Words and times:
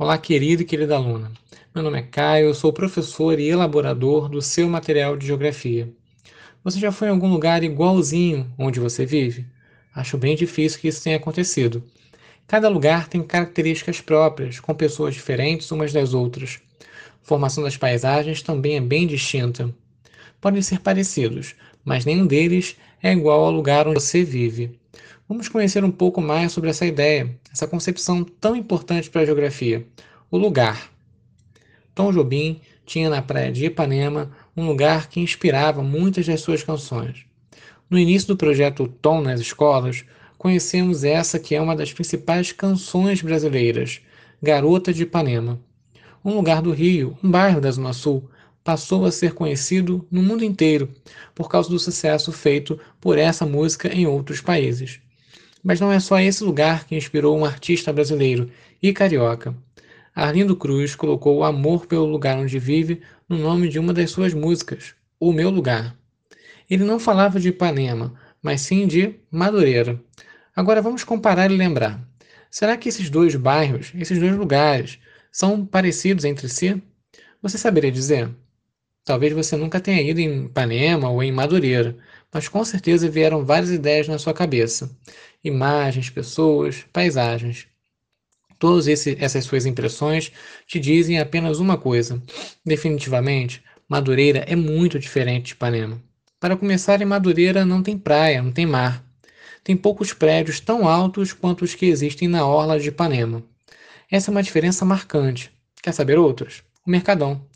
Olá, 0.00 0.16
querido 0.16 0.62
e 0.62 0.64
querida 0.64 0.94
aluna. 0.94 1.32
Meu 1.74 1.82
nome 1.82 1.98
é 1.98 2.02
Caio, 2.02 2.46
eu 2.46 2.54
sou 2.54 2.72
professor 2.72 3.36
e 3.36 3.48
elaborador 3.48 4.28
do 4.28 4.40
seu 4.40 4.68
material 4.68 5.16
de 5.16 5.26
geografia. 5.26 5.92
Você 6.62 6.78
já 6.78 6.92
foi 6.92 7.08
em 7.08 7.10
algum 7.10 7.28
lugar 7.28 7.64
igualzinho 7.64 8.48
onde 8.56 8.78
você 8.78 9.04
vive? 9.04 9.44
Acho 9.92 10.16
bem 10.16 10.36
difícil 10.36 10.78
que 10.78 10.86
isso 10.86 11.02
tenha 11.02 11.16
acontecido. 11.16 11.82
Cada 12.46 12.68
lugar 12.68 13.08
tem 13.08 13.20
características 13.24 14.00
próprias, 14.00 14.60
com 14.60 14.72
pessoas 14.72 15.14
diferentes 15.14 15.68
umas 15.72 15.92
das 15.92 16.14
outras. 16.14 16.60
A 16.80 17.26
formação 17.26 17.64
das 17.64 17.76
paisagens 17.76 18.40
também 18.40 18.76
é 18.76 18.80
bem 18.80 19.04
distinta. 19.04 19.74
Podem 20.40 20.62
ser 20.62 20.80
parecidos, 20.80 21.54
mas 21.84 22.04
nenhum 22.04 22.26
deles 22.26 22.76
é 23.02 23.12
igual 23.12 23.44
ao 23.44 23.50
lugar 23.50 23.88
onde 23.88 24.00
você 24.00 24.22
vive. 24.22 24.78
Vamos 25.28 25.48
conhecer 25.48 25.84
um 25.84 25.90
pouco 25.90 26.20
mais 26.20 26.52
sobre 26.52 26.70
essa 26.70 26.86
ideia, 26.86 27.38
essa 27.52 27.66
concepção 27.66 28.24
tão 28.24 28.56
importante 28.56 29.10
para 29.10 29.22
a 29.22 29.24
geografia, 29.24 29.86
o 30.30 30.38
lugar. 30.38 30.90
Tom 31.94 32.12
Jobim 32.12 32.60
tinha 32.86 33.10
na 33.10 33.20
praia 33.20 33.52
de 33.52 33.66
Ipanema 33.66 34.30
um 34.56 34.66
lugar 34.66 35.08
que 35.08 35.20
inspirava 35.20 35.82
muitas 35.82 36.26
das 36.26 36.40
suas 36.40 36.62
canções. 36.62 37.26
No 37.90 37.98
início 37.98 38.28
do 38.28 38.36
projeto 38.36 38.86
Tom 38.86 39.20
nas 39.20 39.40
escolas, 39.40 40.04
conhecemos 40.38 41.04
essa 41.04 41.38
que 41.38 41.54
é 41.54 41.60
uma 41.60 41.74
das 41.74 41.92
principais 41.92 42.52
canções 42.52 43.20
brasileiras, 43.20 44.00
Garota 44.42 44.92
de 44.92 45.02
Ipanema. 45.02 45.60
Um 46.24 46.34
lugar 46.34 46.62
do 46.62 46.70
Rio, 46.70 47.18
um 47.22 47.30
bairro 47.30 47.60
da 47.60 47.70
Zona 47.70 47.92
Sul, 47.92 48.30
passou 48.68 49.06
a 49.06 49.10
ser 49.10 49.32
conhecido 49.32 50.06
no 50.10 50.22
mundo 50.22 50.44
inteiro 50.44 50.92
por 51.34 51.48
causa 51.48 51.70
do 51.70 51.78
sucesso 51.78 52.30
feito 52.30 52.78
por 53.00 53.16
essa 53.16 53.46
música 53.46 53.88
em 53.88 54.06
outros 54.06 54.42
países. 54.42 55.00
Mas 55.64 55.80
não 55.80 55.90
é 55.90 55.98
só 55.98 56.20
esse 56.20 56.44
lugar 56.44 56.84
que 56.84 56.94
inspirou 56.94 57.34
um 57.38 57.46
artista 57.46 57.90
brasileiro 57.94 58.50
e 58.82 58.92
carioca. 58.92 59.56
Arlindo 60.14 60.54
Cruz 60.54 60.94
colocou 60.94 61.38
o 61.38 61.44
amor 61.44 61.86
pelo 61.86 62.04
lugar 62.04 62.36
onde 62.36 62.58
vive 62.58 63.00
no 63.26 63.38
nome 63.38 63.70
de 63.70 63.78
uma 63.78 63.94
das 63.94 64.10
suas 64.10 64.34
músicas, 64.34 64.94
O 65.18 65.32
Meu 65.32 65.48
Lugar. 65.48 65.96
Ele 66.68 66.84
não 66.84 67.00
falava 67.00 67.40
de 67.40 67.48
Ipanema, 67.48 68.12
mas 68.42 68.60
sim 68.60 68.86
de 68.86 69.14
Madureira. 69.30 69.98
Agora 70.54 70.82
vamos 70.82 71.04
comparar 71.04 71.50
e 71.50 71.56
lembrar. 71.56 72.06
Será 72.50 72.76
que 72.76 72.90
esses 72.90 73.08
dois 73.08 73.34
bairros, 73.34 73.92
esses 73.94 74.18
dois 74.18 74.36
lugares, 74.36 74.98
são 75.32 75.64
parecidos 75.64 76.26
entre 76.26 76.50
si? 76.50 76.82
Você 77.40 77.56
saberia 77.56 77.90
dizer? 77.90 78.28
Talvez 79.08 79.32
você 79.32 79.56
nunca 79.56 79.80
tenha 79.80 80.02
ido 80.02 80.20
em 80.20 80.44
Ipanema 80.44 81.08
ou 81.08 81.22
em 81.22 81.32
Madureira, 81.32 81.96
mas 82.30 82.46
com 82.46 82.62
certeza 82.62 83.08
vieram 83.08 83.42
várias 83.42 83.70
ideias 83.70 84.06
na 84.06 84.18
sua 84.18 84.34
cabeça 84.34 84.94
imagens, 85.42 86.10
pessoas, 86.10 86.84
paisagens. 86.92 87.66
Todas 88.58 88.86
essas 88.86 89.46
suas 89.46 89.64
impressões 89.64 90.30
te 90.66 90.78
dizem 90.78 91.18
apenas 91.18 91.58
uma 91.58 91.78
coisa: 91.78 92.22
definitivamente, 92.62 93.62
Madureira 93.88 94.40
é 94.40 94.54
muito 94.54 94.98
diferente 94.98 95.46
de 95.46 95.52
Ipanema. 95.52 96.02
Para 96.38 96.54
começar, 96.54 97.00
em 97.00 97.06
Madureira 97.06 97.64
não 97.64 97.82
tem 97.82 97.96
praia, 97.96 98.42
não 98.42 98.52
tem 98.52 98.66
mar. 98.66 99.02
Tem 99.64 99.74
poucos 99.74 100.12
prédios 100.12 100.60
tão 100.60 100.86
altos 100.86 101.32
quanto 101.32 101.64
os 101.64 101.74
que 101.74 101.86
existem 101.86 102.28
na 102.28 102.46
orla 102.46 102.78
de 102.78 102.88
Ipanema. 102.88 103.42
Essa 104.10 104.30
é 104.30 104.32
uma 104.32 104.42
diferença 104.42 104.84
marcante. 104.84 105.50
Quer 105.82 105.94
saber 105.94 106.18
outras? 106.18 106.62
O 106.86 106.90
Mercadão. 106.90 107.47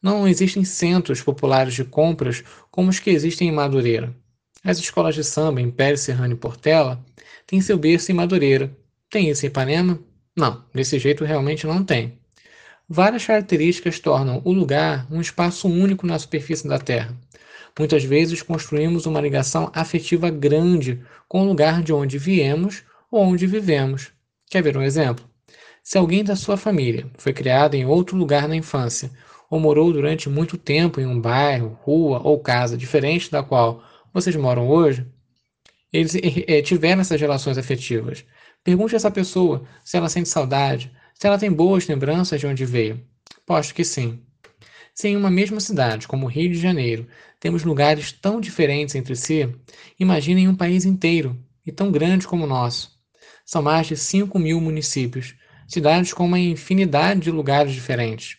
Não 0.00 0.28
existem 0.28 0.64
centros 0.64 1.20
populares 1.20 1.74
de 1.74 1.84
compras 1.84 2.44
como 2.70 2.88
os 2.88 3.00
que 3.00 3.10
existem 3.10 3.48
em 3.48 3.52
Madureira. 3.52 4.14
As 4.62 4.78
escolas 4.78 5.14
de 5.14 5.24
samba 5.24 5.60
Império 5.60 5.98
Serrano 5.98 6.34
e 6.34 6.36
Portela 6.36 7.04
têm 7.46 7.60
seu 7.60 7.76
berço 7.76 8.12
em 8.12 8.14
Madureira. 8.14 8.76
Tem 9.10 9.28
isso 9.28 9.44
em 9.44 9.48
Ipanema? 9.48 9.98
Não, 10.36 10.64
desse 10.72 10.98
jeito 10.98 11.24
realmente 11.24 11.66
não 11.66 11.82
tem. 11.82 12.18
Várias 12.88 13.26
características 13.26 13.98
tornam 13.98 14.40
o 14.44 14.52
lugar 14.52 15.06
um 15.10 15.20
espaço 15.20 15.68
único 15.68 16.06
na 16.06 16.18
superfície 16.18 16.68
da 16.68 16.78
Terra. 16.78 17.16
Muitas 17.76 18.04
vezes 18.04 18.40
construímos 18.40 19.04
uma 19.04 19.20
ligação 19.20 19.70
afetiva 19.74 20.30
grande 20.30 21.02
com 21.28 21.42
o 21.42 21.46
lugar 21.46 21.82
de 21.82 21.92
onde 21.92 22.18
viemos 22.18 22.84
ou 23.10 23.22
onde 23.24 23.46
vivemos. 23.46 24.12
Quer 24.48 24.62
ver 24.62 24.76
um 24.76 24.82
exemplo? 24.82 25.28
Se 25.82 25.98
alguém 25.98 26.22
da 26.22 26.36
sua 26.36 26.56
família 26.56 27.06
foi 27.18 27.32
criado 27.32 27.74
em 27.74 27.84
outro 27.84 28.16
lugar 28.16 28.46
na 28.46 28.56
infância 28.56 29.10
ou 29.50 29.58
morou 29.58 29.92
durante 29.92 30.28
muito 30.28 30.56
tempo 30.58 31.00
em 31.00 31.06
um 31.06 31.20
bairro, 31.20 31.78
rua 31.82 32.20
ou 32.22 32.38
casa 32.40 32.76
diferente 32.76 33.30
da 33.30 33.42
qual 33.42 33.82
vocês 34.12 34.34
moram 34.36 34.68
hoje, 34.68 35.06
eles 35.92 36.14
é, 36.14 36.60
tiveram 36.62 37.00
essas 37.00 37.20
relações 37.20 37.56
afetivas. 37.56 38.24
Pergunte 38.62 38.94
a 38.94 38.96
essa 38.96 39.10
pessoa 39.10 39.64
se 39.84 39.96
ela 39.96 40.08
sente 40.08 40.28
saudade, 40.28 40.92
se 41.14 41.26
ela 41.26 41.38
tem 41.38 41.50
boas 41.50 41.86
lembranças 41.86 42.38
de 42.38 42.46
onde 42.46 42.64
veio. 42.64 43.02
Posto 43.46 43.74
que 43.74 43.84
sim. 43.84 44.20
Se 44.94 45.08
em 45.08 45.16
uma 45.16 45.30
mesma 45.30 45.60
cidade, 45.60 46.08
como 46.08 46.26
o 46.26 46.28
Rio 46.28 46.50
de 46.50 46.58
Janeiro, 46.58 47.06
temos 47.40 47.62
lugares 47.62 48.12
tão 48.12 48.40
diferentes 48.40 48.94
entre 48.94 49.14
si, 49.14 49.48
imaginem 49.98 50.48
um 50.48 50.56
país 50.56 50.84
inteiro 50.84 51.38
e 51.64 51.70
tão 51.70 51.90
grande 51.92 52.26
como 52.26 52.44
o 52.44 52.48
nosso. 52.48 52.98
São 53.46 53.62
mais 53.62 53.86
de 53.86 53.96
5 53.96 54.38
mil 54.38 54.60
municípios, 54.60 55.34
cidades 55.66 56.12
com 56.12 56.26
uma 56.26 56.38
infinidade 56.38 57.20
de 57.20 57.30
lugares 57.30 57.72
diferentes. 57.72 58.38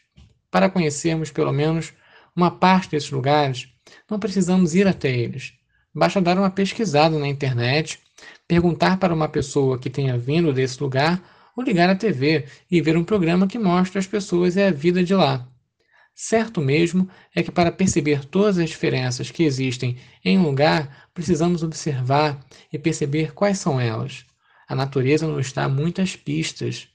Para 0.52 0.70
conhecermos 0.70 1.32
pelo 1.32 1.52
menos 1.52 1.94
uma 2.36 2.52
parte 2.52 2.92
desses 2.92 3.12
lugares, 3.12 3.68
não 4.10 4.20
precisamos 4.20 4.76
ir 4.76 4.88
até 4.88 5.10
eles. 5.10 5.54
Basta 5.94 6.22
dar 6.22 6.38
uma 6.38 6.50
pesquisada 6.50 7.18
na 7.18 7.28
internet, 7.28 8.00
perguntar 8.48 8.98
para 8.98 9.14
uma 9.14 9.28
pessoa 9.28 9.78
que 9.78 9.90
tenha 9.90 10.18
vindo 10.18 10.54
desse 10.54 10.82
lugar 10.82 11.22
ou 11.56 11.64
ligar 11.64 11.90
a 11.90 11.96
TV 11.96 12.46
e 12.70 12.82
ver 12.82 12.98
um 12.98 13.04
programa 13.04 13.48
que 13.48 13.60
mostra 13.60 14.00
as 14.00 14.08
pessoas 14.08 14.56
e 14.56 14.62
a 14.62 14.72
vida 14.72 15.04
de 15.04 15.14
lá. 15.14 15.48
Certo 16.14 16.60
mesmo 16.60 17.10
é 17.34 17.42
que 17.42 17.52
para 17.52 17.72
perceber 17.72 18.26
todas 18.26 18.58
as 18.58 18.70
diferenças 18.70 19.32
que 19.32 19.44
existem 19.44 19.98
em 20.24 20.38
um 20.38 20.44
lugar, 20.44 21.08
precisamos 21.14 21.64
observar 21.64 22.46
e 22.72 22.78
perceber 22.78 23.34
quais 23.34 23.58
são 23.58 23.80
elas. 23.80 24.26
A 24.68 24.76
natureza 24.76 25.26
nos 25.28 25.52
dá 25.54 25.70
muitas 25.70 26.16
pistas. 26.16 26.90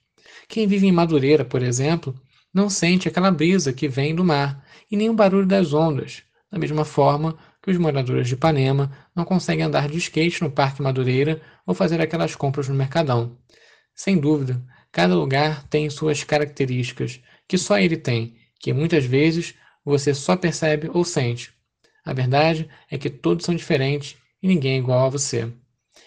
Quem 0.47 0.67
vive 0.67 0.87
em 0.87 0.93
Madureira, 0.93 1.45
por 1.45 1.63
exemplo, 1.63 2.15
não 2.55 2.71
sente 2.71 3.09
aquela 3.09 3.33
brisa 3.33 3.73
que 3.73 3.89
vem 3.89 4.15
do 4.15 4.25
mar 4.25 4.65
e 4.89 4.97
nem 4.97 5.11
o 5.11 5.15
barulho 5.15 5.47
das 5.47 5.75
ondas, 5.75 6.23
da 6.51 6.59
mesma 6.59 6.85
forma 6.85 7.37
que 7.61 7.71
os 7.71 7.77
moradores 7.77 8.29
de 8.29 8.35
Ipanema 8.35 8.93
não 9.15 9.25
conseguem 9.25 9.65
andar 9.65 9.89
de 9.89 9.99
skate 9.99 10.41
no 10.41 10.51
Parque 10.51 10.81
Madureira 10.81 11.43
ou 11.67 11.75
fazer 11.75 12.01
aquelas 12.01 12.37
compras 12.37 12.69
no 12.69 12.75
Mercadão. 12.75 13.37
Sem 13.93 14.19
dúvida, 14.19 14.63
cada 14.93 15.17
lugar 15.17 15.67
tem 15.69 15.91
suas 15.91 16.23
características, 16.23 17.21
que 17.49 17.59
só 17.59 17.79
ele 17.79 17.97
tem, 17.97 18.37
que 18.61 18.73
muitas 18.73 19.05
vezes 19.05 19.55
você 19.85 20.15
só 20.15 20.37
percebe 20.37 20.89
ou 20.93 21.05
sente. 21.05 21.53
A 22.05 22.13
verdade 22.13 22.69
é 22.91 22.97
que 22.97 23.11
todos 23.11 23.45
são 23.45 23.55
diferentes 23.55 24.17
e 24.43 24.47
ninguém 24.47 24.75
é 24.75 24.79
igual 24.79 25.07
a 25.07 25.09
você. 25.09 25.51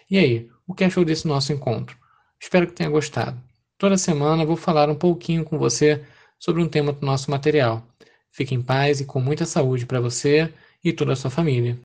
E 0.09 0.17
aí, 0.17 0.49
o 0.65 0.73
que 0.73 0.83
achou 0.83 1.03
desse 1.03 1.27
nosso 1.27 1.51
encontro? 1.51 1.97
Espero 2.39 2.67
que 2.67 2.73
tenha 2.73 2.89
gostado. 2.89 3.41
Toda 3.77 3.97
semana 3.97 4.45
vou 4.45 4.55
falar 4.55 4.89
um 4.89 4.95
pouquinho 4.95 5.43
com 5.43 5.57
você 5.57 6.03
sobre 6.39 6.61
um 6.61 6.69
tema 6.69 6.93
do 6.93 7.05
nosso 7.05 7.31
material. 7.31 7.83
Fique 8.31 8.53
em 8.53 8.61
paz 8.61 9.01
e 9.01 9.05
com 9.05 9.19
muita 9.19 9.45
saúde 9.45 9.85
para 9.85 9.99
você 9.99 10.53
e 10.83 10.93
toda 10.93 11.13
a 11.13 11.15
sua 11.15 11.31
família. 11.31 11.75